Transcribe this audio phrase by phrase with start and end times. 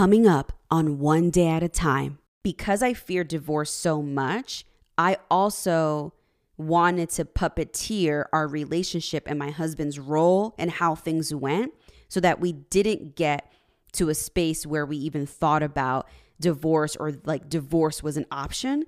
[0.00, 2.20] coming up on One Day at a Time.
[2.42, 4.64] Because I fear divorce so much,
[4.96, 6.14] I also
[6.56, 11.74] wanted to puppeteer our relationship and my husband's role and how things went
[12.08, 13.52] so that we didn't get
[13.92, 16.08] to a space where we even thought about
[16.40, 18.84] divorce or like divorce was an option.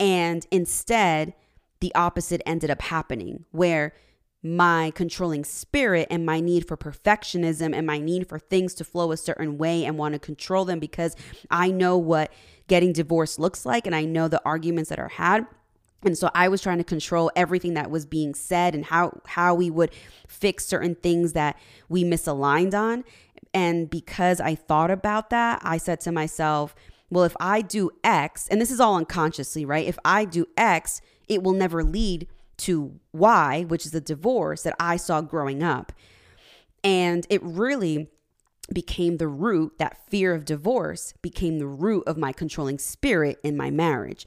[0.00, 1.34] And instead,
[1.80, 3.92] the opposite ended up happening where
[4.46, 9.12] my controlling spirit and my need for perfectionism and my need for things to flow
[9.12, 11.16] a certain way and want to control them because
[11.50, 12.32] I know what
[12.68, 15.46] getting divorced looks like and I know the arguments that are had
[16.04, 19.54] and so I was trying to control everything that was being said and how how
[19.54, 19.90] we would
[20.28, 21.58] fix certain things that
[21.88, 23.04] we misaligned on.
[23.52, 26.74] And because I thought about that, I said to myself,
[27.10, 29.86] well, if I do X, and this is all unconsciously, right?
[29.86, 34.76] If I do X, it will never lead to Y, which is the divorce that
[34.78, 35.92] I saw growing up.
[36.82, 38.08] And it really
[38.72, 43.56] became the root, that fear of divorce became the root of my controlling spirit in
[43.56, 44.26] my marriage.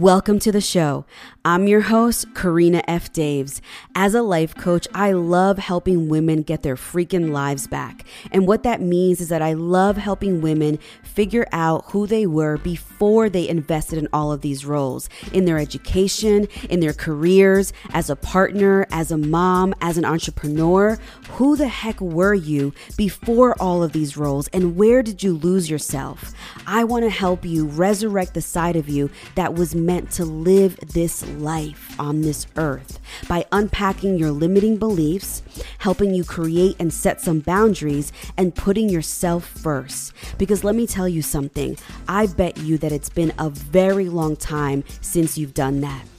[0.00, 1.04] Welcome to the show.
[1.44, 3.12] I'm your host, Karina F.
[3.12, 3.60] Daves.
[3.94, 8.06] As a life coach, I love helping women get their freaking lives back.
[8.30, 12.56] And what that means is that I love helping women figure out who they were
[12.56, 18.08] before they invested in all of these roles in their education, in their careers, as
[18.08, 20.98] a partner, as a mom, as an entrepreneur.
[21.32, 25.68] Who the heck were you before all of these roles and where did you lose
[25.68, 26.32] yourself?
[26.66, 30.76] I want to help you resurrect the side of you that was meant to live
[30.92, 35.42] this life on this earth by unpacking your limiting beliefs,
[35.78, 40.12] helping you create and set some boundaries, and putting yourself first.
[40.38, 44.36] Because let me tell you something, I bet you that it's been a very long
[44.36, 46.09] time since you've done that.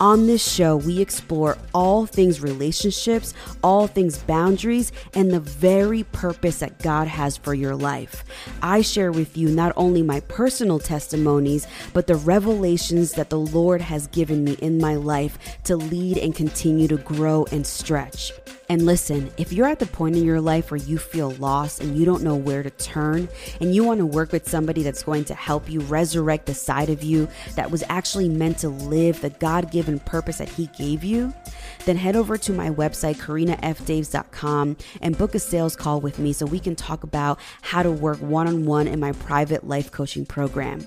[0.00, 6.58] On this show, we explore all things relationships, all things boundaries, and the very purpose
[6.58, 8.24] that God has for your life.
[8.60, 13.80] I share with you not only my personal testimonies, but the revelations that the Lord
[13.80, 18.32] has given me in my life to lead and continue to grow and stretch.
[18.68, 21.96] And listen, if you're at the point in your life where you feel lost and
[21.96, 23.28] you don't know where to turn,
[23.60, 26.88] and you want to work with somebody that's going to help you resurrect the side
[26.88, 31.04] of you that was actually meant to live the God given purpose that He gave
[31.04, 31.34] you,
[31.84, 36.46] then head over to my website, karinafdaves.com, and book a sales call with me so
[36.46, 40.24] we can talk about how to work one on one in my private life coaching
[40.24, 40.80] program.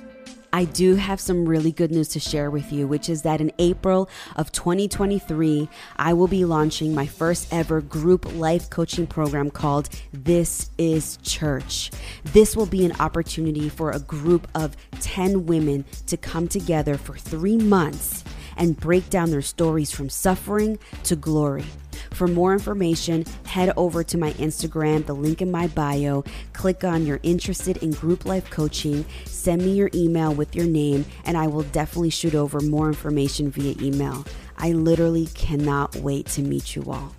[0.57, 3.51] I do have some really good news to share with you, which is that in
[3.59, 9.87] April of 2023, I will be launching my first ever group life coaching program called
[10.11, 11.91] This is Church.
[12.23, 17.15] This will be an opportunity for a group of 10 women to come together for
[17.15, 18.23] three months
[18.57, 21.65] and break down their stories from suffering to glory.
[22.11, 26.23] For more information, head over to my Instagram, the link in my bio.
[26.53, 31.05] Click on you're interested in group life coaching, send me your email with your name,
[31.25, 34.25] and I will definitely shoot over more information via email.
[34.57, 37.13] I literally cannot wait to meet you all.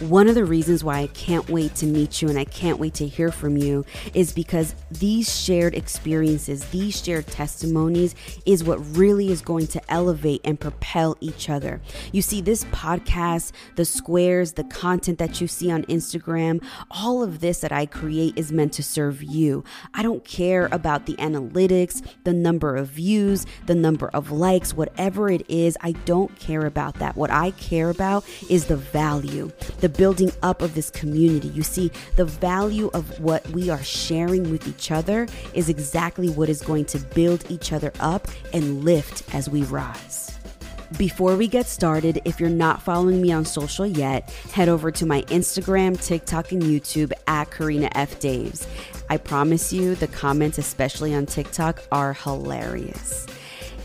[0.00, 2.94] One of the reasons why I can't wait to meet you and I can't wait
[2.94, 8.14] to hear from you is because these shared experiences, these shared testimonies
[8.46, 11.80] is what really is going to elevate and propel each other.
[12.10, 17.40] You see, this podcast, the squares, the content that you see on Instagram, all of
[17.40, 19.62] this that I create is meant to serve you.
[19.94, 25.30] I don't care about the analytics, the number of views, the number of likes, whatever
[25.30, 25.76] it is.
[25.82, 27.14] I don't care about that.
[27.14, 29.50] What I care about is the value,
[29.82, 31.48] the building up of this community.
[31.48, 36.48] You see, the value of what we are sharing with each other is exactly what
[36.48, 40.30] is going to build each other up and lift as we rise.
[40.96, 45.04] Before we get started, if you're not following me on social yet, head over to
[45.04, 48.20] my Instagram, TikTok, and YouTube at Karina F.
[48.20, 48.66] Daves.
[49.10, 53.26] I promise you, the comments, especially on TikTok, are hilarious.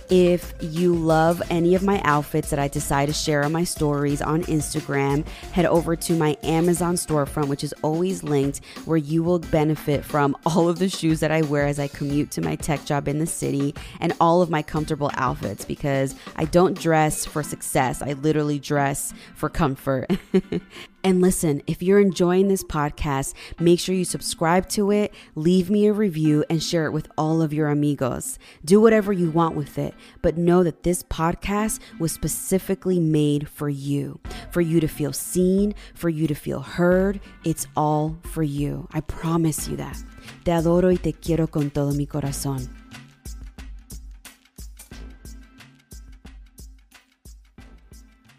[0.10, 4.22] If you love any of my outfits that I decide to share on my stories
[4.22, 9.40] on Instagram, head over to my Amazon storefront, which is always linked, where you will
[9.40, 12.86] benefit from all of the shoes that I wear as I commute to my tech
[12.86, 17.44] job in the city and all of my comfortable outfits because I don't dress for
[17.44, 18.02] success.
[18.02, 20.10] I literally dress for comfort.
[21.08, 25.88] And listen, if you're enjoying this podcast, make sure you subscribe to it, leave me
[25.88, 28.38] a review, and share it with all of your amigos.
[28.66, 33.70] Do whatever you want with it, but know that this podcast was specifically made for
[33.70, 34.20] you,
[34.52, 37.22] for you to feel seen, for you to feel heard.
[37.46, 38.90] It's all for you.
[38.92, 40.04] I promise you that.
[40.44, 42.68] Te adoro y te quiero con todo mi corazón.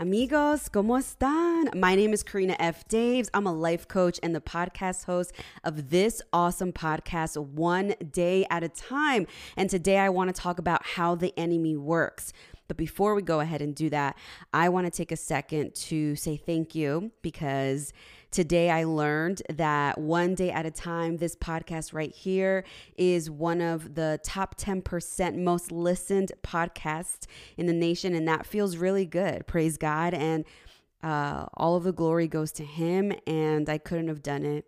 [0.01, 1.75] Amigos, ¿cómo están?
[1.75, 2.85] My name is Karina F.
[2.89, 3.29] Daves.
[3.35, 5.33] I'm a life coach and the podcast host
[5.65, 9.27] of this awesome podcast, One Day at a Time.
[9.57, 12.33] And today I want to talk about how the enemy works.
[12.69, 14.17] But before we go ahead and do that,
[14.55, 17.93] I want to take a second to say thank you because
[18.31, 22.65] today I learned that one day at a time, this podcast right here
[22.97, 27.27] is one of the top 10% most listened podcasts
[27.57, 28.15] in the nation.
[28.15, 29.47] And that feels really good.
[29.47, 30.15] Praise God.
[30.15, 30.45] And
[31.03, 33.13] uh, all of the glory goes to Him.
[33.27, 34.67] And I couldn't have done it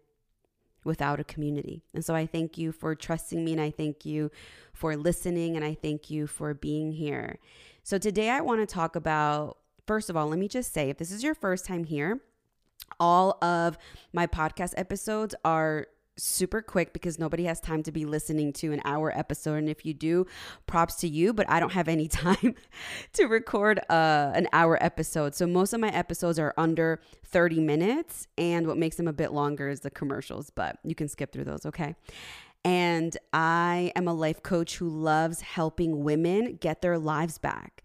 [0.84, 1.82] without a community.
[1.94, 4.30] And so I thank you for trusting me and I thank you
[4.72, 7.38] for listening and I thank you for being here.
[7.82, 10.96] So today I want to talk about, first of all, let me just say if
[10.96, 12.20] this is your first time here,
[12.98, 13.78] all of
[14.12, 15.86] my podcast episodes are
[16.20, 19.54] super quick because nobody has time to be listening to an hour episode.
[19.54, 20.26] And if you do
[20.66, 22.54] props to you but i don't have any time
[23.14, 25.34] to record uh, an hour episode.
[25.34, 28.26] So most of my episodes are under 30 minutes.
[28.36, 31.44] And what makes them a bit longer is the commercials but you can skip through
[31.44, 31.94] those okay?
[32.62, 37.82] And I am a life coach who loves helping women get their lives back.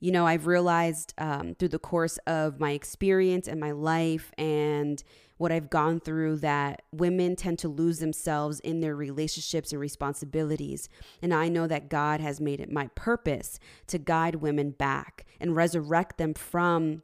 [0.00, 5.02] You know, I've realized um, through the course of my experience and my life and
[5.36, 10.88] what I've gone through that women tend to lose themselves in their relationships and responsibilities.
[11.22, 15.56] And I know that God has made it my purpose to guide women back and
[15.56, 17.02] resurrect them from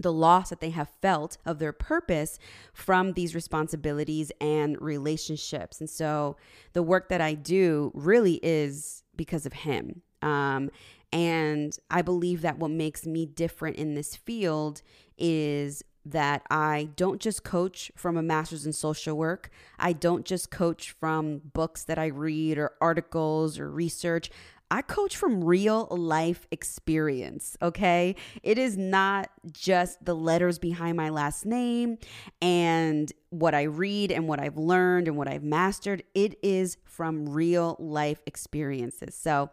[0.00, 2.38] the loss that they have felt of their purpose
[2.72, 5.78] from these responsibilities and relationships.
[5.78, 6.36] And so
[6.72, 10.02] the work that I do really is because of him.
[10.22, 10.70] Um,
[11.12, 14.82] and I believe that what makes me different in this field
[15.18, 19.50] is that I don't just coach from a master's in social work.
[19.78, 24.30] I don't just coach from books that I read or articles or research.
[24.72, 28.14] I coach from real life experience, okay?
[28.44, 31.98] It is not just the letters behind my last name
[32.40, 36.04] and what I read and what I've learned and what I've mastered.
[36.14, 39.16] It is from real life experiences.
[39.16, 39.50] So,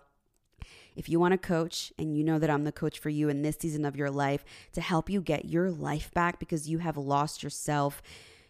[0.97, 3.43] if you want to coach and you know that I'm the coach for you in
[3.43, 6.97] this season of your life to help you get your life back because you have
[6.97, 8.01] lost yourself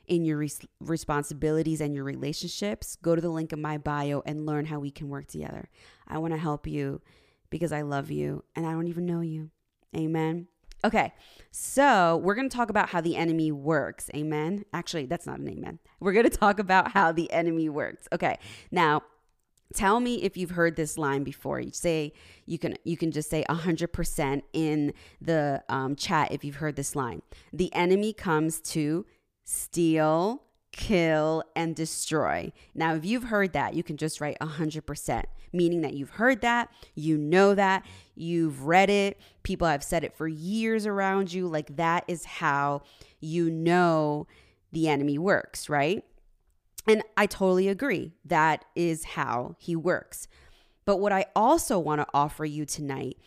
[0.08, 4.46] in your res- responsibilities and your relationships, go to the link in my bio and
[4.46, 5.70] learn how we can work together.
[6.08, 7.02] I want to help you
[7.50, 9.52] because I love you and I don't even know you.
[9.96, 10.48] Amen.
[10.86, 11.12] Okay,
[11.52, 14.10] so we're going to talk about how the enemy works.
[14.16, 14.64] Amen.
[14.74, 15.80] Actually, that's not an amen.
[16.00, 18.08] We're going to talk about how the enemy works.
[18.14, 18.38] Okay,
[18.72, 19.02] now
[19.74, 22.14] tell me if you've heard this line before you say
[22.46, 26.96] you can you can just say 100% in the um, chat if you've heard this
[26.96, 27.22] line
[27.52, 29.06] the enemy comes to
[29.48, 30.44] steal,
[30.74, 32.52] kill, and destroy.
[32.76, 35.24] Now, if you've heard that, you can just write 100%,
[35.54, 40.16] meaning that you've heard that, you know that, you've read it, people have said it
[40.16, 41.48] for years around you.
[41.48, 42.82] Like that is how
[43.22, 44.28] you know
[44.74, 46.04] the enemy works, right?
[46.88, 48.14] And I totally agree.
[48.24, 50.28] That is how he works.
[50.86, 53.18] But what I also want to offer you tonight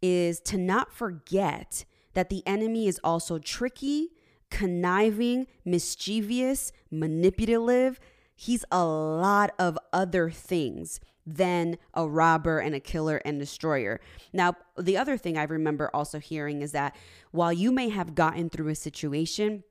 [0.00, 4.10] is to not forget that the enemy is also tricky
[4.52, 7.98] conniving, mischievous, manipulative.
[8.34, 14.00] He's a lot of other things than a robber and a killer and destroyer.
[14.32, 16.94] Now, the other thing I remember also hearing is that
[17.30, 19.64] while you may have gotten through a situation,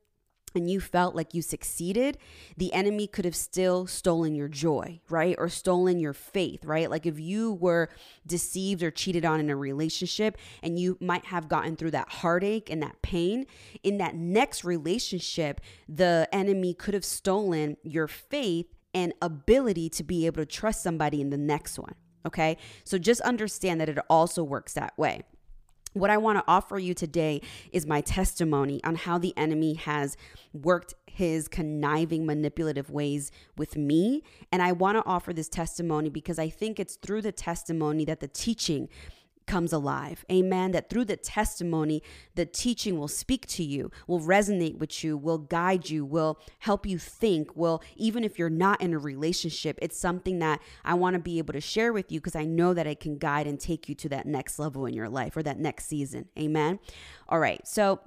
[0.54, 2.18] and you felt like you succeeded,
[2.56, 5.34] the enemy could have still stolen your joy, right?
[5.38, 6.90] Or stolen your faith, right?
[6.90, 7.88] Like if you were
[8.26, 12.70] deceived or cheated on in a relationship and you might have gotten through that heartache
[12.70, 13.46] and that pain,
[13.82, 20.26] in that next relationship, the enemy could have stolen your faith and ability to be
[20.26, 21.94] able to trust somebody in the next one.
[22.24, 22.56] Okay.
[22.84, 25.22] So just understand that it also works that way.
[25.92, 30.16] What I want to offer you today is my testimony on how the enemy has
[30.54, 34.22] worked his conniving, manipulative ways with me.
[34.50, 38.20] And I want to offer this testimony because I think it's through the testimony that
[38.20, 38.88] the teaching
[39.46, 40.24] comes alive.
[40.30, 40.72] Amen.
[40.72, 42.02] That through the testimony,
[42.34, 46.86] the teaching will speak to you, will resonate with you, will guide you, will help
[46.86, 51.14] you think, will, even if you're not in a relationship, it's something that I want
[51.14, 53.58] to be able to share with you because I know that it can guide and
[53.58, 56.28] take you to that next level in your life or that next season.
[56.38, 56.78] Amen.
[57.28, 57.66] All right.
[57.66, 58.00] So,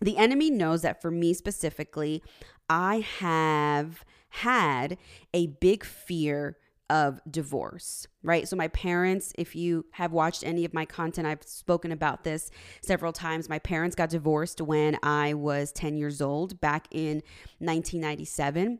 [0.00, 2.22] the enemy knows that for me specifically,
[2.68, 4.98] I have had
[5.32, 6.56] a big fear
[6.90, 8.48] of divorce, right?
[8.48, 12.50] So, my parents, if you have watched any of my content, I've spoken about this
[12.82, 13.48] several times.
[13.48, 17.22] My parents got divorced when I was 10 years old back in
[17.58, 18.78] 1997.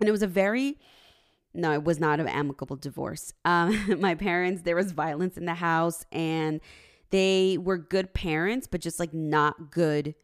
[0.00, 0.78] And it was a very,
[1.54, 3.32] no, it was not an amicable divorce.
[3.44, 6.60] Um, my parents, there was violence in the house and
[7.10, 10.14] they were good parents, but just like not good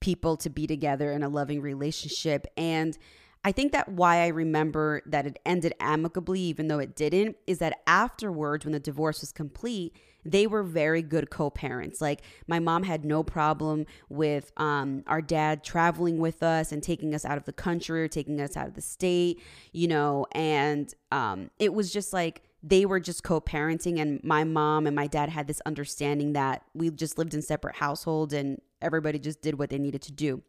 [0.00, 2.46] people to be together in a loving relationship.
[2.56, 2.96] And
[3.44, 7.58] I think that why I remember that it ended amicably, even though it didn't, is
[7.58, 12.00] that afterwards, when the divorce was complete, they were very good co-parents.
[12.00, 17.14] Like my mom had no problem with um, our dad traveling with us and taking
[17.14, 19.40] us out of the country or taking us out of the state,
[19.72, 24.86] you know, and um, it was just like they were just co-parenting and my mom
[24.86, 29.18] and my dad had this understanding that we just lived in separate households and everybody
[29.18, 30.42] just did what they needed to do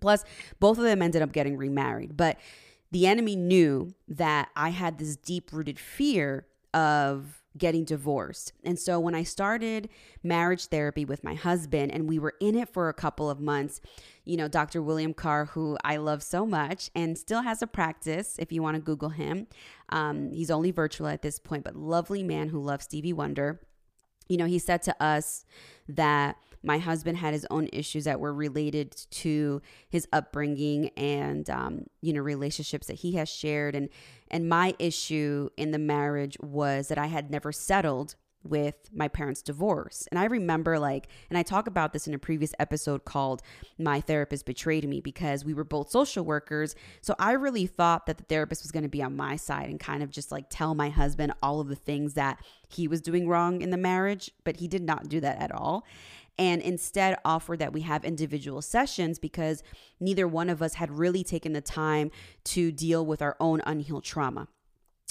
[0.00, 0.24] Plus,
[0.60, 2.16] both of them ended up getting remarried.
[2.16, 2.38] But
[2.90, 8.52] the enemy knew that I had this deep rooted fear of getting divorced.
[8.64, 9.88] And so when I started
[10.22, 13.80] marriage therapy with my husband and we were in it for a couple of months,
[14.24, 14.82] you know, Dr.
[14.82, 18.76] William Carr, who I love so much and still has a practice if you want
[18.76, 19.46] to Google him.
[19.90, 23.60] Um, he's only virtual at this point, but lovely man who loves Stevie Wonder.
[24.28, 25.44] You know, he said to us
[25.88, 31.86] that my husband had his own issues that were related to his upbringing and um,
[32.00, 33.74] you know relationships that he has shared.
[33.74, 33.88] And
[34.30, 39.42] and my issue in the marriage was that I had never settled with my parents'
[39.42, 40.06] divorce.
[40.10, 43.42] And I remember, like, and I talk about this in a previous episode called
[43.78, 46.74] My Therapist Betrayed Me because we were both social workers.
[47.00, 49.78] So I really thought that the therapist was going to be on my side and
[49.78, 53.28] kind of just like tell my husband all of the things that he was doing
[53.28, 54.30] wrong in the marriage.
[54.44, 55.84] But he did not do that at all.
[56.38, 59.62] And instead, offer that we have individual sessions because
[60.00, 62.10] neither one of us had really taken the time
[62.44, 64.48] to deal with our own unhealed trauma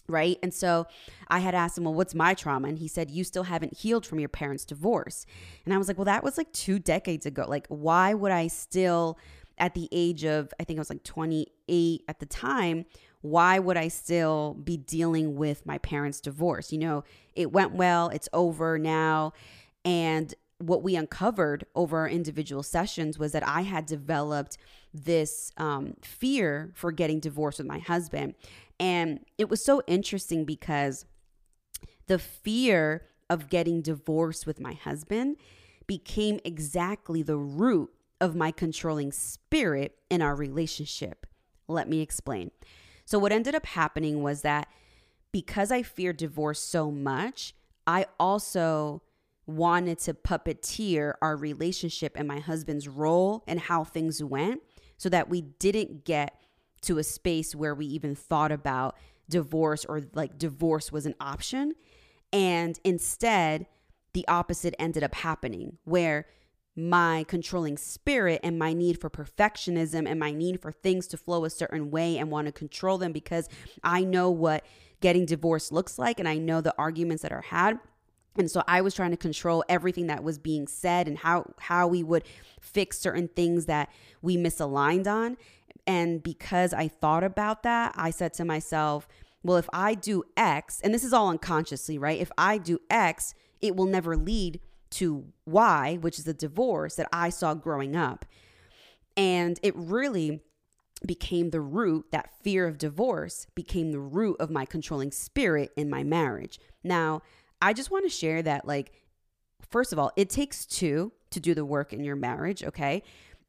[0.08, 0.38] right?
[0.44, 0.88] And so
[1.28, 2.68] I had asked him, Well, what's my trauma?
[2.68, 5.26] And he said, You still haven't healed from your parents' divorce.
[5.66, 7.46] And I was like, Well, that was like two decades ago.
[7.48, 9.18] Like, why would I still,
[9.58, 12.86] at the age of, I think I was like 28 at the time,
[13.22, 16.72] why would I still be dealing with my parents' divorce?
[16.72, 17.04] You know,
[17.36, 19.34] it went well, it's over now.
[19.86, 24.58] And what we uncovered over our individual sessions was that I had developed
[24.94, 28.36] this um, fear for getting divorced with my husband.
[28.80, 31.06] And it was so interesting because
[32.08, 35.38] the fear of getting divorced with my husband
[35.88, 41.26] became exactly the root of my controlling spirit in our relationship.
[41.68, 42.52] Let me explain.
[43.06, 44.68] So, what ended up happening was that
[45.32, 47.54] because I feared divorce so much,
[47.88, 49.02] I also
[49.48, 54.62] wanted to puppeteer our relationship and my husband's role and how things went
[55.02, 56.40] so that we didn't get
[56.80, 58.96] to a space where we even thought about
[59.28, 61.74] divorce or like divorce was an option.
[62.32, 63.66] And instead,
[64.14, 66.28] the opposite ended up happening where
[66.76, 71.46] my controlling spirit and my need for perfectionism and my need for things to flow
[71.46, 73.50] a certain way and want to control them because
[73.84, 74.64] I know what
[75.00, 77.80] getting divorced looks like and I know the arguments that are had.
[78.38, 81.88] And so I was trying to control everything that was being said and how how
[81.88, 82.24] we would
[82.62, 83.90] fix certain things that
[84.22, 85.38] we misaligned on.
[85.86, 89.08] And because I thought about that, I said to myself,
[89.44, 92.20] well, if I do X, and this is all unconsciously, right?
[92.20, 94.60] If I do X, it will never lead
[94.92, 98.26] to Y, which is the divorce that I saw growing up.
[99.18, 100.42] And it really
[101.06, 105.90] became the root, that fear of divorce became the root of my controlling spirit in
[105.90, 106.60] my marriage.
[106.84, 107.22] Now,
[107.62, 108.92] I just want to share that, like,
[109.70, 113.04] first of all, it takes two to do the work in your marriage, okay?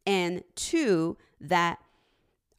[0.06, 1.78] And two, that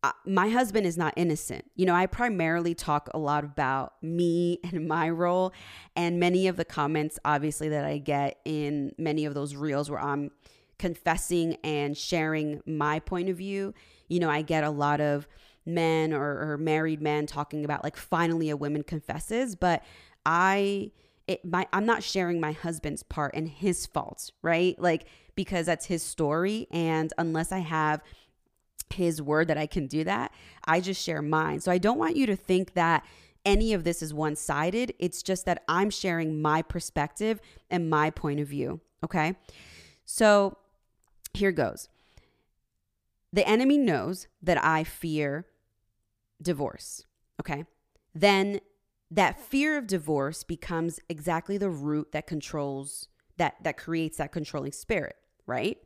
[0.03, 1.63] uh, my husband is not innocent.
[1.75, 5.53] You know, I primarily talk a lot about me and my role,
[5.95, 10.01] and many of the comments, obviously, that I get in many of those reels where
[10.01, 10.31] I'm
[10.77, 13.73] confessing and sharing my point of view.
[14.09, 15.27] You know, I get a lot of
[15.65, 19.81] men or, or married men talking about like finally a woman confesses, but
[20.25, 20.91] I
[21.27, 24.79] it my I'm not sharing my husband's part and his faults, right?
[24.79, 28.01] Like because that's his story and unless I have
[28.93, 30.31] his word that I can do that.
[30.65, 31.59] I just share mine.
[31.59, 33.05] So I don't want you to think that
[33.45, 34.93] any of this is one sided.
[34.99, 38.79] It's just that I'm sharing my perspective and my point of view.
[39.03, 39.35] Okay.
[40.05, 40.57] So
[41.33, 41.89] here goes.
[43.33, 45.47] The enemy knows that I fear
[46.41, 47.03] divorce.
[47.41, 47.65] Okay.
[48.13, 48.59] Then
[49.13, 54.71] that fear of divorce becomes exactly the root that controls that that creates that controlling
[54.71, 55.15] spirit,
[55.45, 55.77] right?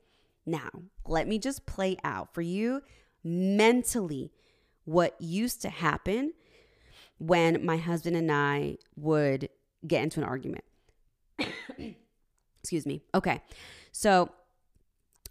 [0.45, 0.69] Now,
[1.05, 2.81] let me just play out for you
[3.23, 4.31] mentally
[4.85, 6.33] what used to happen
[7.17, 9.49] when my husband and I would
[9.85, 10.63] get into an argument.
[12.59, 13.01] Excuse me.
[13.13, 13.41] Okay.
[13.91, 14.29] So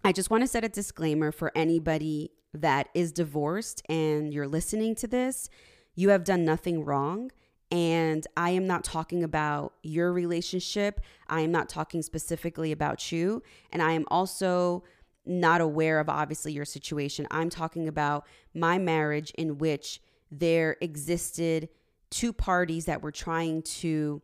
[0.03, 4.95] I just want to set a disclaimer for anybody that is divorced and you're listening
[4.95, 5.49] to this.
[5.95, 7.31] You have done nothing wrong.
[7.69, 11.01] And I am not talking about your relationship.
[11.27, 13.43] I am not talking specifically about you.
[13.71, 14.83] And I am also
[15.25, 17.27] not aware of obviously your situation.
[17.29, 21.69] I'm talking about my marriage in which there existed
[22.09, 24.21] two parties that were trying to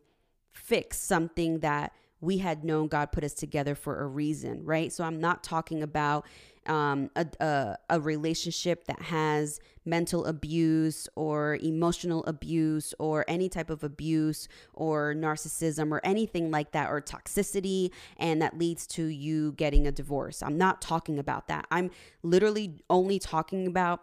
[0.52, 4.90] fix something that we had known God put us together for a reason, right?
[4.90, 6.24] So I'm not talking about
[6.68, 13.70] um, a, a, a relationship that has mental abuse or emotional abuse or any type
[13.70, 19.52] of abuse or narcissism or anything like that or toxicity and that leads to you
[19.52, 20.42] getting a divorce.
[20.42, 21.66] I'm not talking about that.
[21.70, 21.90] I'm
[22.22, 24.00] literally only talking about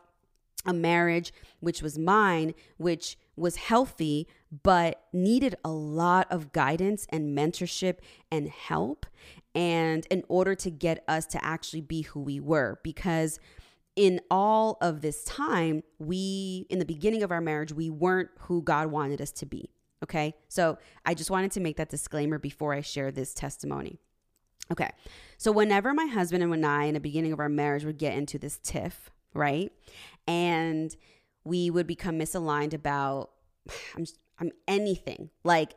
[0.66, 4.28] a marriage which was mine, which was healthy,
[4.64, 7.98] but needed a lot of guidance and mentorship
[8.32, 9.06] and help.
[9.56, 13.40] And in order to get us to actually be who we were, because
[13.96, 18.62] in all of this time, we, in the beginning of our marriage, we weren't who
[18.62, 19.70] God wanted us to be.
[20.04, 20.34] Okay.
[20.48, 24.00] So I just wanted to make that disclaimer before I share this testimony.
[24.72, 24.90] Okay.
[25.38, 28.14] So whenever my husband and when I, in the beginning of our marriage, would get
[28.14, 29.72] into this tiff, right?
[30.28, 30.96] And
[31.44, 33.32] we would become misaligned about
[33.96, 34.06] I'm,
[34.40, 35.76] I'm anything like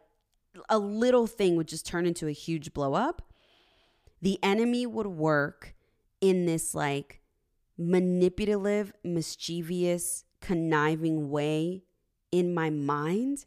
[0.69, 3.33] a little thing would just turn into a huge blow up
[4.25, 5.75] the enemy would work
[6.23, 7.21] in this like
[7.77, 11.83] manipulative mischievous conniving way
[12.33, 13.45] in my mind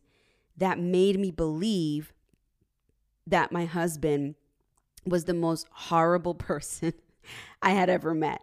[0.56, 2.14] that made me believe
[3.26, 4.36] that my husband
[5.04, 6.94] was the most horrible person
[7.62, 8.42] I had ever met.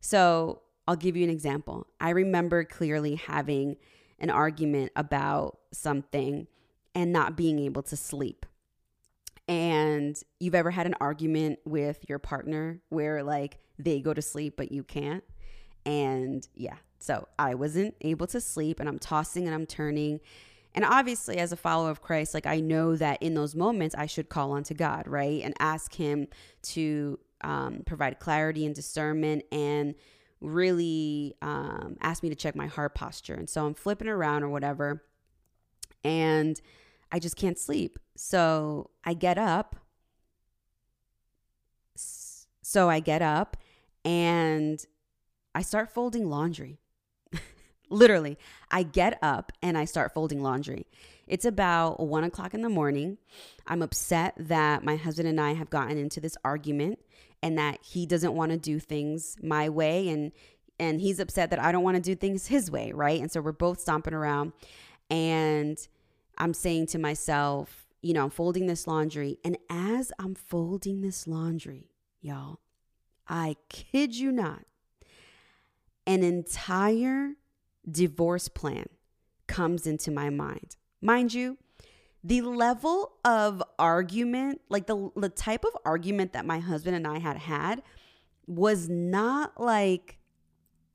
[0.00, 1.86] So I'll give you an example.
[2.00, 3.76] I remember clearly having
[4.18, 6.46] an argument about something
[6.94, 8.46] and not being able to sleep.
[9.48, 14.54] And you've ever had an argument with your partner where like they go to sleep
[14.56, 15.22] but you can't?
[15.84, 20.20] And yeah, so I wasn't able to sleep and I'm tossing and I'm turning.
[20.74, 24.06] And obviously, as a follower of Christ, like I know that in those moments I
[24.06, 25.42] should call on to God, right?
[25.42, 26.26] And ask Him
[26.62, 29.94] to um, provide clarity and discernment and
[30.40, 33.34] really um, asked me to check my heart posture.
[33.34, 35.02] And so I'm flipping around or whatever,
[36.04, 36.60] and
[37.10, 37.98] I just can't sleep.
[38.16, 39.76] So I get up.
[42.62, 43.56] So I get up
[44.04, 44.84] and
[45.54, 46.78] I start folding laundry.
[47.90, 48.36] Literally,
[48.70, 50.86] I get up and I start folding laundry.
[51.26, 53.18] It's about one o'clock in the morning.
[53.66, 56.98] I'm upset that my husband and I have gotten into this argument
[57.42, 60.32] and that he doesn't want to do things my way and
[60.78, 63.18] and he's upset that I don't want to do things his way, right?
[63.18, 64.52] And so we're both stomping around
[65.08, 65.78] and
[66.36, 71.26] I'm saying to myself, you know, I'm folding this laundry and as I'm folding this
[71.26, 72.60] laundry, y'all,
[73.26, 74.64] I kid you not,
[76.06, 77.32] an entire
[77.90, 78.86] divorce plan
[79.46, 80.76] comes into my mind.
[81.00, 81.56] Mind you,
[82.26, 87.20] the level of argument, like the the type of argument that my husband and I
[87.20, 87.82] had had
[88.48, 90.18] was not like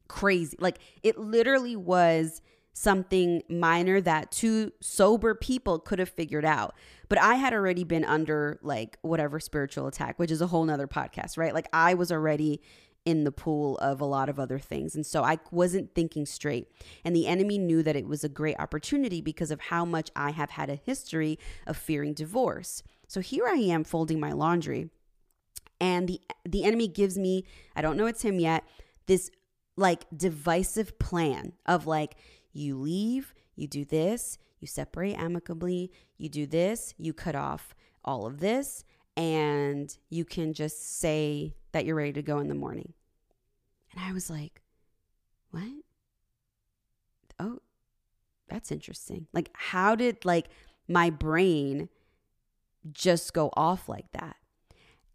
[0.10, 0.58] crazy.
[0.60, 2.42] Like it literally was
[2.74, 6.76] something minor that two sober people could have figured out.
[7.08, 10.88] But I had already been under like whatever spiritual attack, which is a whole nother
[10.88, 11.54] podcast, right?
[11.54, 12.62] Like I was already
[13.04, 14.96] in the pool of a lot of other things.
[14.96, 16.68] And so I wasn't thinking straight.
[17.04, 20.32] And the enemy knew that it was a great opportunity because of how much I
[20.32, 22.84] have had a history of fearing divorce.
[23.08, 24.90] So here I am folding my laundry.
[25.80, 27.44] And the the enemy gives me,
[27.76, 28.64] I don't know it's him yet,
[29.08, 29.32] this
[29.76, 32.16] like divisive plan of like
[32.54, 37.74] you leave, you do this, you separate amicably, you do this, you cut off
[38.06, 38.84] all of this,
[39.18, 42.94] and you can just say that you're ready to go in the morning.
[43.94, 44.62] And I was like,
[45.52, 45.64] what?
[47.40, 47.60] Oh,
[48.48, 49.28] that's interesting.
[49.34, 50.48] Like, how did like
[50.88, 51.90] my brain
[52.92, 54.36] just go off like that?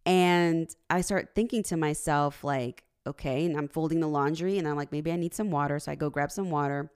[0.04, 4.76] And I start thinking to myself, like, okay, and I'm folding the laundry and I'm
[4.76, 5.78] like, maybe I need some water.
[5.78, 6.90] So I go grab some water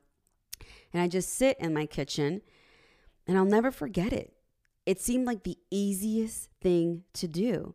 [0.92, 2.40] and I just sit in my kitchen
[3.26, 4.32] and I'll never forget it.
[4.86, 7.74] It seemed like the easiest thing to do.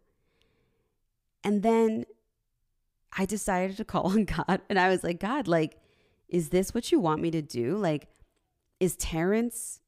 [1.45, 2.05] And then
[3.17, 5.77] I decided to call on God and I was like, God, like,
[6.27, 7.77] is this what you want me to do?
[7.77, 8.07] Like,
[8.79, 9.79] is Terrence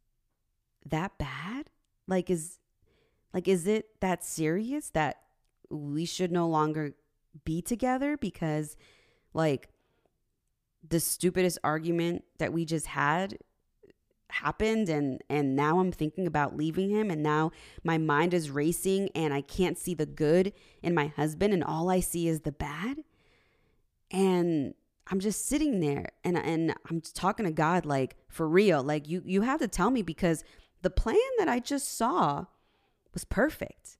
[0.85, 1.69] that bad?
[2.07, 2.59] Like, is
[3.33, 5.17] like, is it that serious that
[5.69, 6.93] we should no longer
[7.43, 8.77] be together because
[9.33, 9.69] like
[10.87, 13.37] the stupidest argument that we just had
[14.29, 17.51] happened and and now I'm thinking about leaving him and now
[17.83, 21.89] my mind is racing and I can't see the good in my husband and all
[21.89, 22.97] I see is the bad
[24.11, 24.73] and
[25.09, 28.83] I'm just sitting there and and I'm talking to God like for real.
[28.83, 30.43] Like you you have to tell me because
[30.81, 32.45] the plan that I just saw
[33.13, 33.97] was perfect.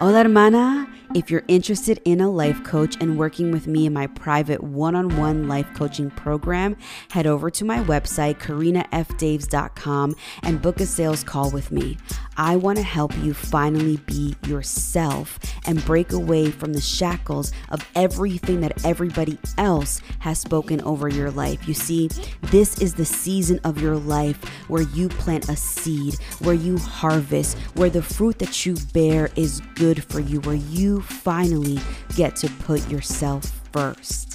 [0.00, 0.90] Hola, hermana.
[1.12, 4.94] If you're interested in a life coach and working with me in my private one
[4.94, 6.76] on one life coaching program,
[7.10, 11.98] head over to my website, karinafdaves.com, and book a sales call with me.
[12.36, 17.86] I want to help you finally be yourself and break away from the shackles of
[17.96, 21.66] everything that everybody else has spoken over your life.
[21.66, 22.08] You see,
[22.40, 27.58] this is the season of your life where you plant a seed, where you harvest,
[27.74, 31.80] where the fruit that you bear is good for you, where you finally
[32.16, 34.29] get to put yourself first.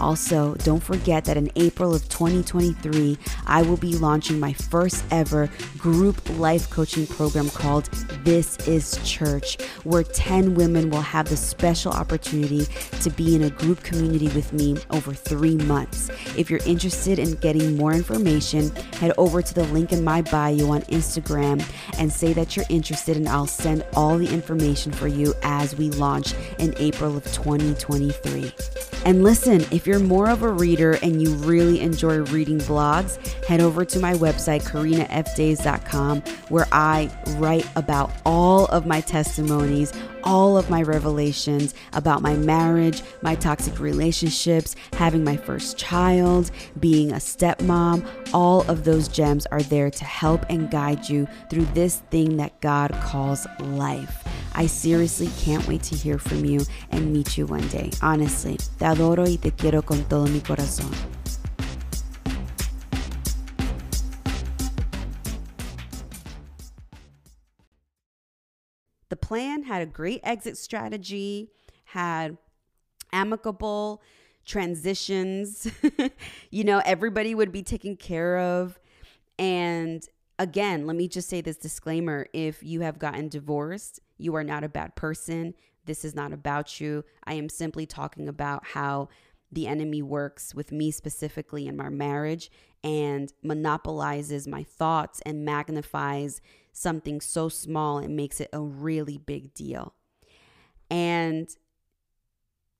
[0.00, 5.48] Also, don't forget that in April of 2023, I will be launching my first ever
[5.78, 7.86] group life coaching program called
[8.24, 12.66] This is Church, where 10 women will have the special opportunity
[13.00, 16.10] to be in a group community with me over three months.
[16.36, 20.70] If you're interested in getting more information, head over to the link in my bio
[20.70, 21.62] on Instagram
[21.98, 25.90] and say that you're interested, and I'll send all the information for you as we
[25.90, 28.52] launch in April of 2023.
[29.04, 33.60] And listen, if you're more of a reader and you really enjoy reading blogs, head
[33.60, 39.92] over to my website, karinafdaves.com, where I write about all of my testimonies,
[40.24, 47.12] all of my revelations about my marriage, my toxic relationships, having my first child, being
[47.12, 48.06] a stepmom.
[48.34, 52.60] All of those gems are there to help and guide you through this thing that
[52.60, 54.24] God calls life.
[54.58, 57.90] I seriously can't wait to hear from you and meet you one day.
[58.00, 60.90] Honestly, te adoro y te quiero con todo mi corazón.
[69.10, 71.50] The plan had a great exit strategy,
[71.84, 72.38] had
[73.12, 74.00] amicable
[74.46, 75.70] transitions.
[76.50, 78.78] you know, everybody would be taken care of.
[79.38, 80.02] And
[80.38, 84.64] again, let me just say this disclaimer if you have gotten divorced, you are not
[84.64, 85.54] a bad person.
[85.84, 87.04] This is not about you.
[87.24, 89.08] I am simply talking about how
[89.52, 92.50] the enemy works with me specifically in my marriage
[92.82, 96.40] and monopolizes my thoughts and magnifies
[96.72, 99.94] something so small and makes it a really big deal.
[100.90, 101.48] And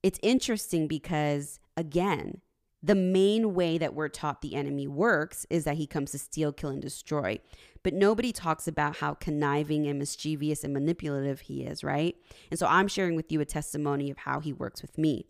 [0.03, 2.41] it's interesting because, again,
[2.87, 6.53] the main way that we're taught the enemy works is that he comes to steal,
[6.53, 7.41] kill, and destroy.
[7.83, 12.15] But nobody talks about how conniving and mischievous and manipulative he is, right?
[12.49, 15.27] And so I'm sharing with you a testimony of how he works with me.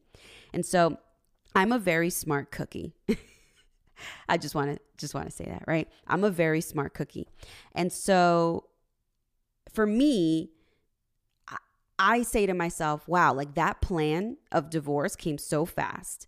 [0.53, 0.99] And so
[1.55, 2.93] I'm a very smart cookie.
[4.29, 5.89] I just want to just want to say that, right?
[6.07, 7.29] I'm a very smart cookie.
[7.75, 8.65] And so
[9.73, 10.51] for me,
[11.99, 16.27] I say to myself, wow, like that plan of divorce came so fast.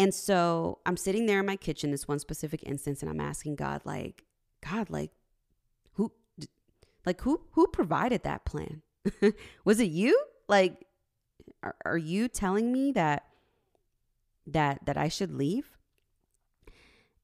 [0.00, 3.56] And so I'm sitting there in my kitchen, this one specific instance, and I'm asking
[3.56, 4.24] God, like,
[4.66, 5.10] God, like,
[5.92, 6.12] who,
[7.04, 8.82] like, who, who provided that plan?
[9.64, 10.18] Was it you?
[10.48, 10.86] Like,
[11.62, 13.24] are, are you telling me that
[14.52, 15.76] that that I should leave.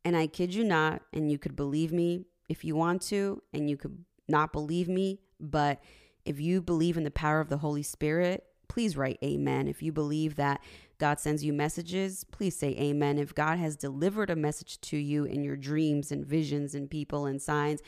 [0.05, 3.69] And I kid you not, and you could believe me if you want to, and
[3.69, 5.83] you could not believe me, but
[6.25, 9.67] if you believe in the power of the Holy Spirit, please write amen.
[9.67, 10.61] If you believe that
[10.98, 13.18] God sends you messages, please say amen.
[13.18, 17.26] If God has delivered a message to you in your dreams and visions and people
[17.26, 17.80] and signs,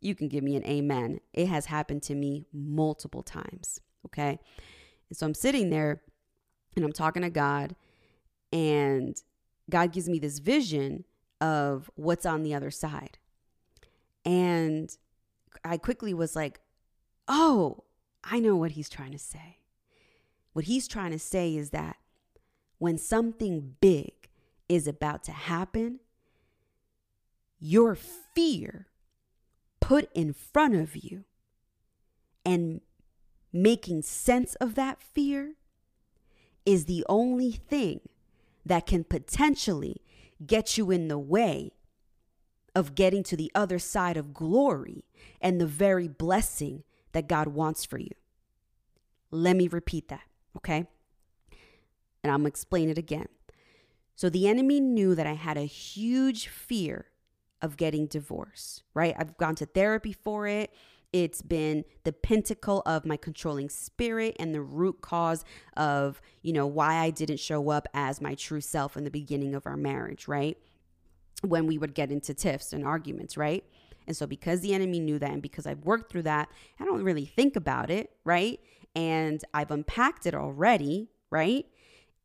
[0.00, 1.20] you can give me an amen.
[1.32, 3.80] It has happened to me multiple times.
[4.06, 4.38] Okay.
[5.08, 6.02] And so I'm sitting there
[6.74, 7.76] and I'm talking to God
[8.52, 9.16] and
[9.68, 11.04] God gives me this vision
[11.40, 13.18] of what's on the other side.
[14.24, 14.94] And
[15.64, 16.60] I quickly was like,
[17.28, 17.84] oh,
[18.24, 19.58] I know what he's trying to say.
[20.52, 21.96] What he's trying to say is that
[22.80, 24.12] when something big
[24.68, 26.00] is about to happen,
[27.60, 28.86] your fear
[29.80, 31.24] put in front of you
[32.44, 32.80] and
[33.52, 35.56] making sense of that fear
[36.64, 38.00] is the only thing
[38.64, 39.96] that can potentially
[40.46, 41.72] get you in the way
[42.74, 45.04] of getting to the other side of glory
[45.38, 48.12] and the very blessing that God wants for you.
[49.30, 50.22] Let me repeat that,
[50.56, 50.86] okay?
[52.22, 53.28] And I'm explain it again.
[54.14, 57.06] So the enemy knew that I had a huge fear
[57.62, 59.14] of getting divorced, right?
[59.18, 60.72] I've gone to therapy for it.
[61.12, 65.44] It's been the pinnacle of my controlling spirit and the root cause
[65.76, 69.54] of, you know, why I didn't show up as my true self in the beginning
[69.54, 70.56] of our marriage, right?
[71.42, 73.64] When we would get into tiffs and arguments, right?
[74.06, 77.02] And so, because the enemy knew that, and because I've worked through that, I don't
[77.02, 78.60] really think about it, right?
[78.94, 81.66] And I've unpacked it already, right?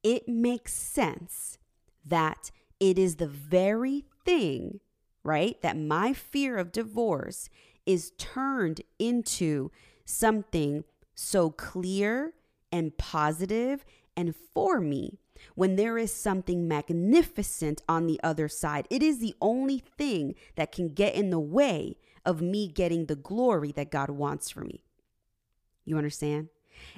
[0.06, 1.58] It makes sense
[2.06, 4.80] that it is the very thing,
[5.24, 7.50] right, that my fear of divorce
[7.88, 9.72] is turned into
[10.06, 10.84] something
[11.15, 12.34] so clear
[12.72, 13.84] and positive
[14.15, 15.18] and for me
[15.56, 18.88] when there is something magnificent on the other side.
[18.91, 23.15] It is the only thing that can get in the way of me getting the
[23.15, 24.84] glory that God wants for me.
[25.84, 26.50] You understand?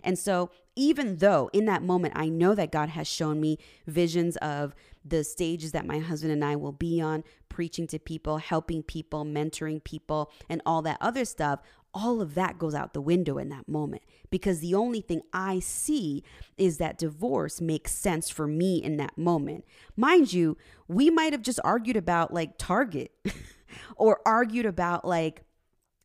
[0.03, 4.35] And so, even though in that moment I know that God has shown me visions
[4.37, 8.83] of the stages that my husband and I will be on, preaching to people, helping
[8.83, 11.61] people, mentoring people, and all that other stuff,
[11.93, 15.59] all of that goes out the window in that moment because the only thing I
[15.59, 16.23] see
[16.57, 19.65] is that divorce makes sense for me in that moment.
[19.95, 23.11] Mind you, we might have just argued about like Target
[23.95, 25.43] or argued about like,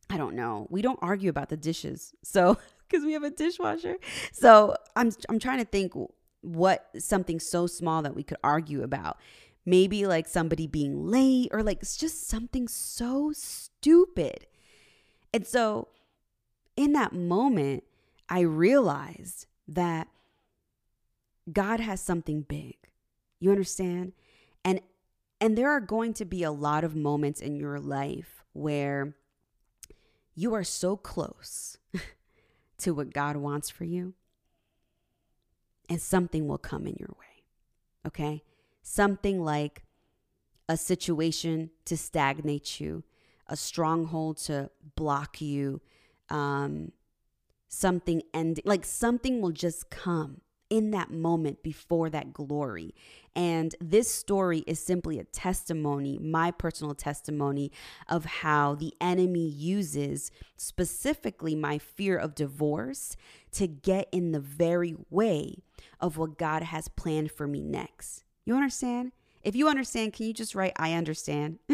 [0.09, 0.67] I don't know.
[0.69, 2.13] We don't argue about the dishes.
[2.23, 2.57] So,
[2.93, 3.97] because we have a dishwasher.
[4.31, 5.93] So, I'm I'm trying to think
[6.43, 9.17] what something so small that we could argue about.
[9.65, 14.45] Maybe like somebody being late or like it's just something so stupid.
[15.33, 15.87] And so
[16.75, 17.85] in that moment,
[18.29, 20.09] I realized that
[21.51, 22.75] God has something big.
[23.39, 24.13] You understand?
[24.65, 24.81] And
[25.39, 29.15] and there are going to be a lot of moments in your life where
[30.35, 31.77] you are so close
[32.83, 34.13] to what God wants for you
[35.89, 37.43] and something will come in your way.
[38.07, 38.43] Okay?
[38.81, 39.83] Something like
[40.67, 43.03] a situation to stagnate you,
[43.47, 45.81] a stronghold to block you,
[46.29, 46.91] um,
[47.67, 50.41] something ending, like something will just come
[50.73, 52.95] in that moment before that glory.
[53.35, 57.71] And this story is simply a testimony, my personal testimony
[58.09, 63.15] of how the enemy uses specifically my fear of divorce
[63.51, 65.57] to get in the very way
[65.99, 68.23] of what God has planned for me next.
[68.43, 69.11] You understand?
[69.43, 71.59] If you understand, can you just write I understand?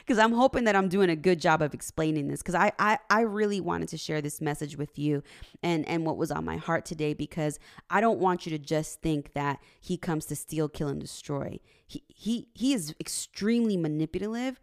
[0.00, 2.40] Because I'm hoping that I'm doing a good job of explaining this.
[2.40, 5.22] Because I, I I really wanted to share this message with you
[5.62, 7.12] and and what was on my heart today.
[7.12, 7.58] Because
[7.90, 11.58] I don't want you to just think that he comes to steal, kill, and destroy.
[11.86, 14.60] He he he is extremely manipulative,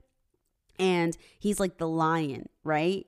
[0.80, 3.06] and he's like the lion, right?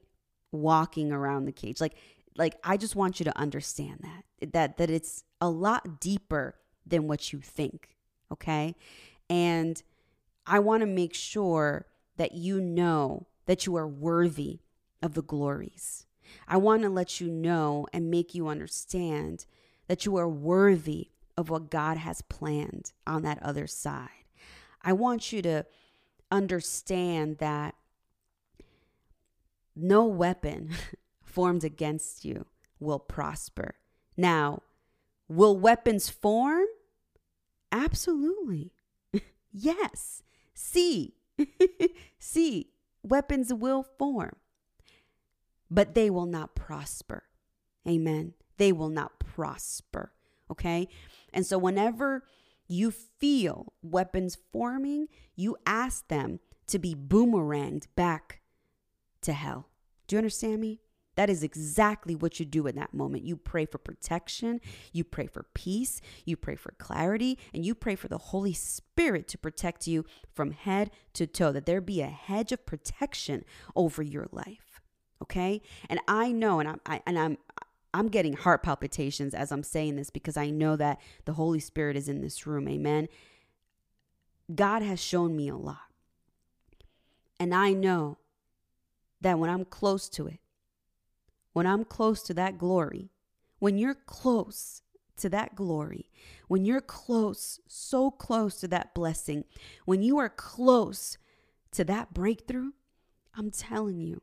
[0.51, 1.95] Walking around the cage, like
[2.37, 7.07] like I just want you to understand that that that it's a lot deeper than
[7.07, 7.95] what you think.
[8.31, 8.75] Okay.
[9.29, 9.81] And
[10.45, 14.59] I want to make sure that you know that you are worthy
[15.01, 16.05] of the glories.
[16.47, 19.45] I want to let you know and make you understand
[19.87, 24.09] that you are worthy of what God has planned on that other side.
[24.81, 25.65] I want you to
[26.31, 27.75] understand that
[29.75, 30.71] no weapon
[31.21, 32.45] formed against you
[32.79, 33.75] will prosper.
[34.15, 34.61] Now,
[35.27, 36.65] will weapons form?
[37.71, 38.71] Absolutely.
[39.57, 40.21] Yes.
[40.53, 41.13] See,
[42.19, 42.71] see,
[43.03, 44.35] weapons will form,
[45.71, 47.23] but they will not prosper.
[47.87, 48.33] Amen.
[48.57, 50.11] They will not prosper.
[50.51, 50.89] Okay.
[51.31, 52.25] And so, whenever
[52.67, 58.41] you feel weapons forming, you ask them to be boomeranged back
[59.21, 59.69] to hell.
[60.07, 60.81] Do you understand me?
[61.15, 63.23] That is exactly what you do in that moment.
[63.23, 64.59] You pray for protection,
[64.91, 69.27] you pray for peace, you pray for clarity, and you pray for the Holy Spirit
[69.29, 74.03] to protect you from head to toe, that there be a hedge of protection over
[74.03, 74.81] your life.
[75.21, 75.61] Okay?
[75.89, 77.37] And I know, and I'm, I, and I'm,
[77.93, 81.95] I'm getting heart palpitations as I'm saying this because I know that the Holy Spirit
[81.95, 82.67] is in this room.
[82.67, 83.07] Amen.
[84.53, 85.77] God has shown me a lot.
[87.39, 88.17] And I know
[89.21, 90.39] that when I'm close to it,
[91.55, 93.11] when I'm close to that glory,
[93.59, 94.81] when you're close
[95.15, 96.11] to that glory,
[96.49, 99.45] when you're close, so close to that blessing,
[99.85, 101.17] when you are close
[101.71, 102.71] to that breakthrough,
[103.37, 104.21] I'm telling you,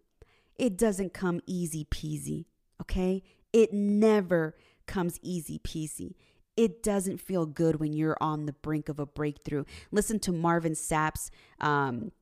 [0.57, 2.45] it doesn't come easy peasy,
[2.83, 3.23] okay?
[3.51, 4.55] It never
[4.87, 6.17] comes easy peasy.
[6.55, 9.65] It doesn't feel good when you're on the brink of a breakthrough.
[9.91, 11.31] Listen to Marvin Sapp's
[11.63, 12.13] um,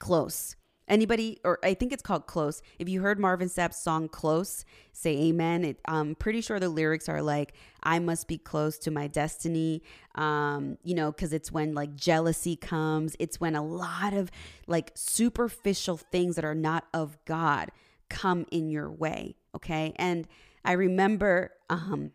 [0.00, 0.56] Close.
[0.90, 2.62] Anybody, or I think it's called Close.
[2.80, 5.64] If you heard Marvin Sapp's song Close, say amen.
[5.64, 9.84] It, I'm pretty sure the lyrics are like, I must be close to my destiny.
[10.16, 14.32] Um, you know, because it's when like jealousy comes, it's when a lot of
[14.66, 17.70] like superficial things that are not of God
[18.08, 19.36] come in your way.
[19.54, 19.94] Okay.
[19.94, 20.26] And
[20.64, 22.10] I remember, um,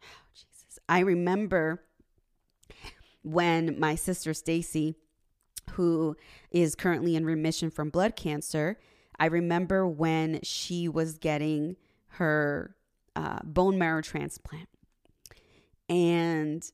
[0.00, 1.82] oh, Jesus, I remember
[3.24, 4.96] when my sister Stacy,
[5.72, 6.16] who
[6.50, 8.78] is currently in remission from blood cancer.
[9.18, 11.76] I remember when she was getting
[12.08, 12.74] her
[13.16, 14.68] uh, bone marrow transplant.
[15.88, 16.64] And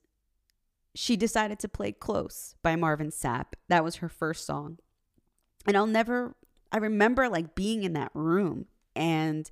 [0.94, 3.54] she decided to play Close by Marvin Sapp.
[3.68, 4.78] That was her first song.
[5.66, 6.36] And I'll never,
[6.72, 9.50] I remember like being in that room and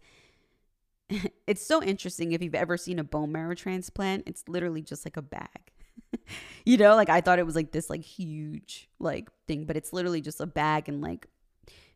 [1.47, 4.25] it's so interesting if you've ever seen a bone marrow transplant.
[4.27, 5.73] It's literally just like a bag.
[6.65, 9.93] you know, like I thought it was like this like huge like thing, but it's
[9.93, 11.27] literally just a bag and like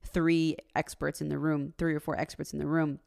[0.05, 2.99] three experts in the room, three or four experts in the room.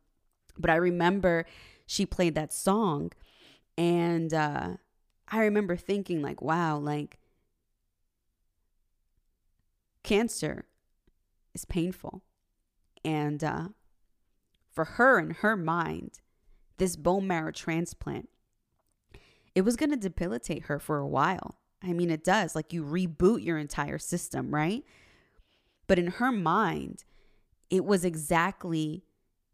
[0.57, 1.45] But I remember
[1.85, 3.11] she played that song
[3.77, 4.77] and uh
[5.27, 7.19] I remember thinking like, wow, like
[10.03, 10.65] cancer
[11.53, 12.23] is painful.
[13.03, 13.67] And uh
[14.71, 16.19] for her in her mind,
[16.77, 18.29] this bone marrow transplant,
[19.55, 21.55] it was going to debilitate her for a while.
[21.81, 22.55] I mean, it does.
[22.55, 24.83] Like you reboot your entire system, right?
[25.87, 27.05] But in her mind,
[27.69, 29.03] it was exactly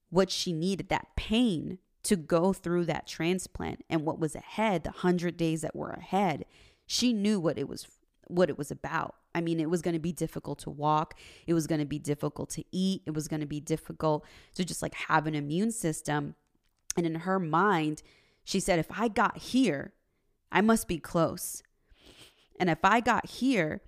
[0.09, 4.89] what she needed that pain to go through that transplant and what was ahead, the
[4.89, 6.45] 100 days that were ahead.
[6.85, 7.87] She knew what it was
[8.27, 9.15] what it was about.
[9.35, 11.15] I mean, it was going to be difficult to walk.
[11.47, 13.01] It was going to be difficult to eat.
[13.05, 16.35] It was going to be difficult to just like have an immune system.
[16.95, 18.01] And in her mind,
[18.43, 19.93] she said, if I got here,
[20.51, 21.63] I must be close.
[22.59, 23.81] And if I got here,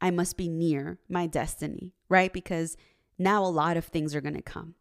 [0.00, 2.32] I must be near my destiny, right?
[2.32, 2.76] Because
[3.18, 4.74] now a lot of things are going to come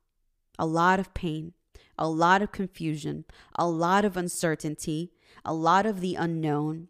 [0.57, 1.53] a lot of pain,
[1.97, 3.23] a lot of confusion,
[3.55, 5.13] a lot of uncertainty,
[5.45, 6.89] a lot of the unknown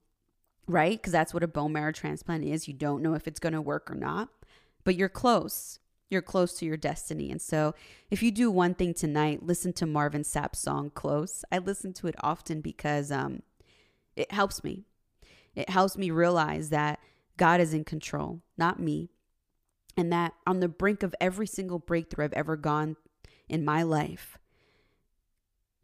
[0.70, 0.98] right?
[0.98, 2.68] Because that's what a bone marrow transplant is.
[2.68, 4.30] You don't know if it's going to work or not,
[4.84, 5.80] but you're close.
[6.10, 7.30] You're close to your destiny.
[7.30, 7.76] And so,
[8.10, 11.46] if you do one thing tonight, listen to Marvin Sapp's song Close.
[11.52, 13.44] I listen to it often because um,
[14.16, 14.86] it helps me.
[15.56, 17.00] It helps me realize that
[17.38, 19.10] God is in control, not me.
[19.96, 22.96] And that on the brink of every single breakthrough I've ever gone
[23.48, 24.40] in my life,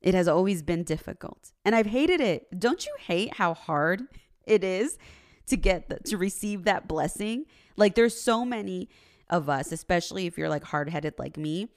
[0.00, 1.52] it has always been difficult.
[1.64, 2.58] And I've hated it.
[2.58, 4.02] Don't you hate how hard
[4.46, 4.98] it is
[5.46, 7.46] to get the, to receive that blessing?
[7.76, 8.88] Like there's so many
[9.30, 11.68] of us, especially if you're like hard-headed like me.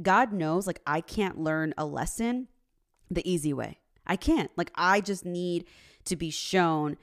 [0.00, 2.48] God knows like I can't learn a lesson
[3.10, 3.78] the easy way.
[4.06, 4.50] I can't.
[4.56, 5.66] Like I just need
[6.04, 6.96] to be shown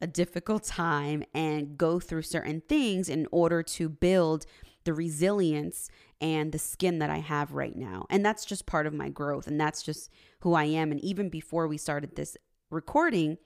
[0.00, 4.46] a difficult time and go through certain things in order to build
[4.84, 5.90] the resilience
[6.22, 8.06] and the skin that I have right now.
[8.08, 9.46] And that's just part of my growth.
[9.46, 10.10] And that's just
[10.40, 10.90] who I am.
[10.90, 12.36] And even before we started this
[12.70, 13.36] recording,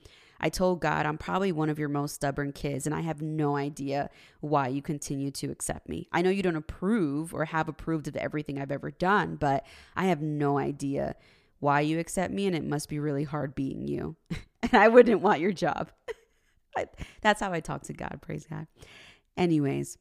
[0.45, 3.57] I told God, I'm probably one of your most stubborn kids, and I have no
[3.57, 6.07] idea why you continue to accept me.
[6.13, 9.65] I know you don't approve or have approved of everything I've ever done, but
[9.97, 11.17] I have no idea
[11.61, 14.17] why you accept me, and it must be really hard being you.
[14.63, 15.91] and I wouldn't want your job.
[17.23, 18.19] That's how I talk to God.
[18.21, 18.67] Praise God.
[19.39, 19.97] Anyways,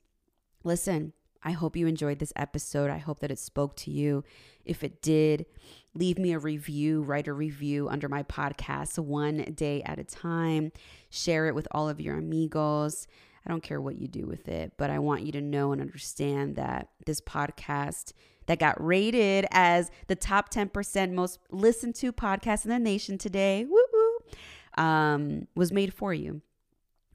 [0.66, 2.90] listen, I hope you enjoyed this episode.
[2.90, 4.24] I hope that it spoke to you.
[4.66, 5.46] If it did,
[5.94, 10.72] leave me a review, write a review under my podcast one day at a time.
[11.10, 13.08] Share it with all of your amigos.
[13.46, 15.82] I don't care what you do with it, but I want you to know and
[15.82, 18.14] understand that this podcast
[18.46, 23.66] that got rated as the top 10% most listened to podcast in the nation today,
[23.66, 26.42] woo woo, um, was made for you.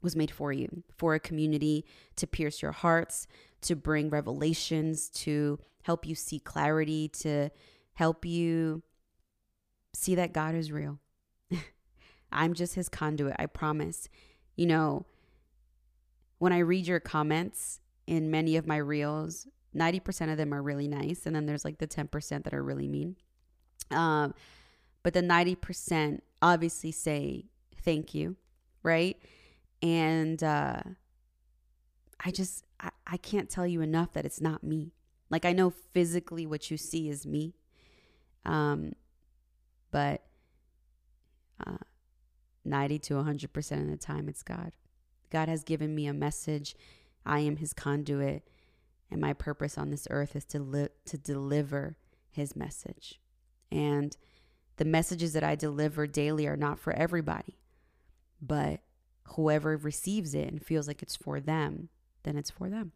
[0.01, 1.83] Was made for you, for a community
[2.15, 3.27] to pierce your hearts,
[3.61, 7.49] to bring revelations, to help you see clarity, to
[7.93, 8.83] help you
[9.93, 10.99] see that God is real.
[12.31, 14.07] I'm just his conduit, I promise.
[14.55, 15.05] You know,
[16.37, 20.87] when I read your comments in many of my reels, 90% of them are really
[20.87, 21.25] nice.
[21.25, 23.15] And then there's like the 10% that are really mean.
[23.91, 24.33] Um,
[25.03, 27.45] but the 90% obviously say
[27.83, 28.35] thank you,
[28.83, 29.17] right?
[29.81, 30.81] And uh,
[32.23, 34.93] I just, I, I can't tell you enough that it's not me.
[35.29, 37.55] Like I know physically what you see is me.
[38.45, 38.93] Um,
[39.91, 40.23] but
[41.65, 41.77] uh,
[42.65, 44.71] 90 to 100% of the time, it's God.
[45.29, 46.75] God has given me a message.
[47.25, 48.47] I am his conduit.
[49.11, 51.97] And my purpose on this earth is to, li- to deliver
[52.29, 53.19] his message.
[53.71, 54.15] And
[54.77, 57.59] the messages that I deliver daily are not for everybody,
[58.41, 58.81] but
[59.35, 61.89] whoever receives it and feels like it's for them,
[62.23, 62.91] then it's for them.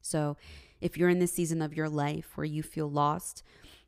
[0.00, 0.36] So
[0.80, 3.42] if you're in this season of your life where you feel lost,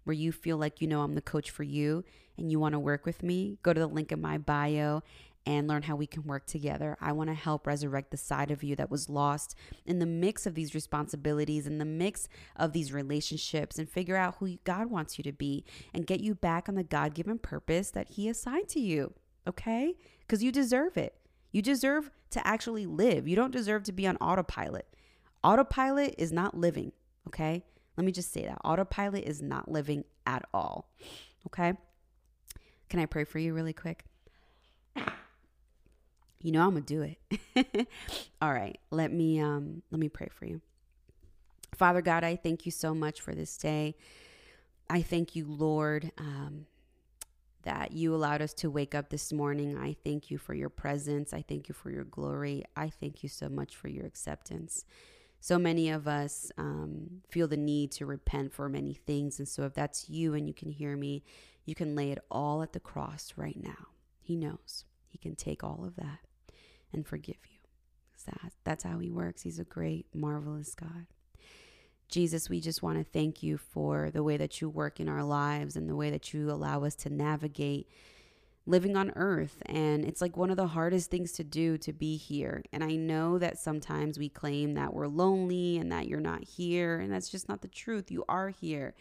[0.05, 2.05] where you feel like, you know, I'm the coach for you
[2.37, 5.03] and you want to work with me, go to the link in my bio
[5.47, 6.97] and learn how we can work together.
[7.01, 9.55] I want to help resurrect the side of you that was lost
[9.87, 14.37] in the mix of these responsibilities, in the mix of these relationships, and figure out
[14.41, 15.65] who God wants you to be
[15.95, 19.15] and get you back on the God given purpose that He assigned to you.
[19.47, 19.95] Okay?
[20.21, 21.15] Because you deserve it.
[21.59, 23.27] You deserve to actually live.
[23.27, 24.87] You don't deserve to be on autopilot.
[25.43, 26.93] Autopilot is not living,
[27.27, 27.65] okay?
[27.97, 28.59] Let me just say that.
[28.63, 30.89] Autopilot is not living at all,
[31.49, 31.73] okay?
[32.89, 34.05] Can I pray for you really quick?
[36.41, 37.89] You know I'm gonna do it.
[38.41, 40.61] All right, let me um let me pray for you.
[41.75, 43.97] Father God, I thank you so much for this day.
[44.89, 46.67] I thank you, Lord, um,
[47.69, 49.77] that you allowed us to wake up this morning.
[49.77, 51.35] I thank you for your presence.
[51.35, 52.65] I thank you for your glory.
[52.75, 54.87] I thank you so much for your acceptance.
[55.41, 59.39] So many of us um, feel the need to repent for many things.
[59.39, 61.23] And so, if that's you and you can hear me,
[61.67, 63.89] you can lay it all at the cross right now.
[64.23, 64.87] He knows.
[65.07, 66.21] He can take all of that
[66.91, 67.59] and forgive you.
[68.25, 69.43] That, that's how He works.
[69.43, 71.07] He's a great, marvelous God.
[72.09, 75.23] Jesus, we just want to thank you for the way that you work in our
[75.23, 77.89] lives and the way that you allow us to navigate
[78.69, 79.63] living on earth.
[79.67, 82.63] And it's like one of the hardest things to do to be here.
[82.73, 86.99] And I know that sometimes we claim that we're lonely and that you're not here.
[86.99, 88.11] And that's just not the truth.
[88.11, 88.95] You are here.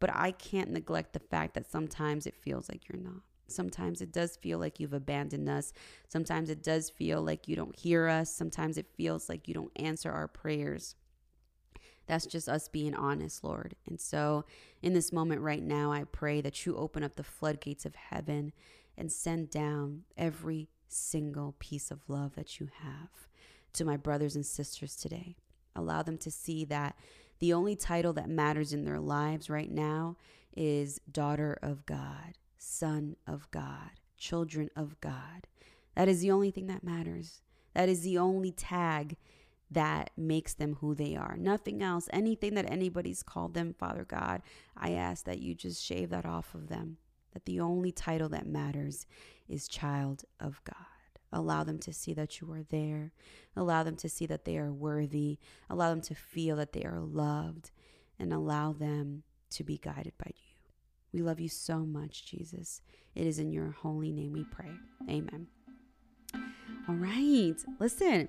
[0.00, 3.22] But I can't neglect the fact that sometimes it feels like you're not.
[3.46, 5.72] Sometimes it does feel like you've abandoned us.
[6.08, 8.34] Sometimes it does feel like you don't hear us.
[8.34, 10.96] Sometimes it feels like you don't answer our prayers.
[12.06, 13.74] That's just us being honest, Lord.
[13.86, 14.44] And so,
[14.82, 18.52] in this moment right now, I pray that you open up the floodgates of heaven
[18.96, 23.28] and send down every single piece of love that you have
[23.72, 25.36] to my brothers and sisters today.
[25.74, 26.96] Allow them to see that
[27.40, 30.16] the only title that matters in their lives right now
[30.56, 35.48] is daughter of God, son of God, children of God.
[35.96, 37.42] That is the only thing that matters.
[37.74, 39.16] That is the only tag
[39.74, 41.36] that makes them who they are.
[41.38, 44.42] Nothing else, anything that anybody's called them, Father God,
[44.76, 46.96] I ask that you just shave that off of them.
[47.32, 49.06] That the only title that matters
[49.48, 50.76] is child of God.
[51.32, 53.12] Allow them to see that you are there.
[53.56, 55.38] Allow them to see that they are worthy.
[55.68, 57.72] Allow them to feel that they are loved.
[58.20, 60.54] And allow them to be guided by you.
[61.12, 62.82] We love you so much, Jesus.
[63.16, 64.70] It is in your holy name we pray.
[65.08, 65.48] Amen.
[66.88, 67.56] All right.
[67.80, 68.28] Listen.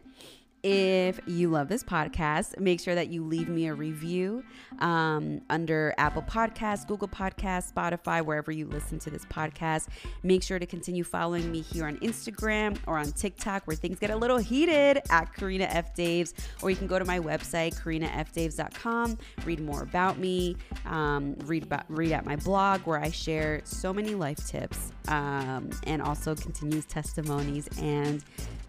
[0.68, 4.43] If you love this podcast, make sure that you leave me a review
[4.80, 9.89] um, under Apple Podcasts, Google Podcasts, Spotify, wherever you listen to this podcast.
[10.24, 14.09] Make sure to continue following me here on Instagram or on TikTok, where things get
[14.09, 15.95] a little heated at Karina F.
[15.95, 16.34] Daves.
[16.63, 20.57] Or you can go to my website, karinafdaves.com, read more about me,
[20.88, 25.70] um, read about read at my blog where I share so many life tips um,
[25.84, 28.24] and also continues testimonies and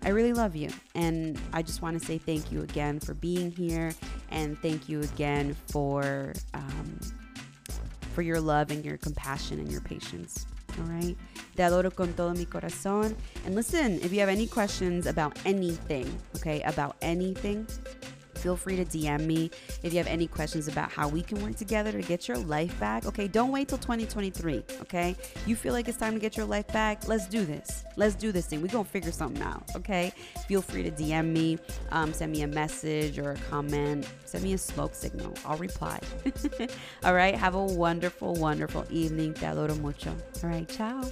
[0.06, 0.70] I really love you.
[0.94, 3.92] And I just want to say thank you again for being here
[4.30, 7.00] and thank you again for um,
[8.14, 10.46] for your love and your compassion and your patience.
[10.78, 11.16] All right.
[11.56, 13.16] Te adoro con todo mi corazón.
[13.44, 17.66] And listen, if you have any questions about anything, okay, about anything,
[18.36, 19.50] feel free to DM me
[19.82, 22.78] if you have any questions about how we can work together to get your life
[22.78, 23.06] back.
[23.06, 24.64] Okay, don't wait till 2023.
[24.82, 25.16] Okay,
[25.46, 27.08] you feel like it's time to get your life back?
[27.08, 27.84] Let's do this.
[27.96, 28.62] Let's do this thing.
[28.62, 29.64] We're gonna figure something out.
[29.76, 30.12] Okay,
[30.48, 31.58] feel free to DM me,
[31.90, 35.34] um, send me a message or a comment, send me a smoke signal.
[35.44, 35.98] I'll reply.
[37.04, 39.34] All right, have a wonderful, wonderful evening.
[39.34, 40.10] Te adoro mucho.
[40.42, 41.02] All right, ciao.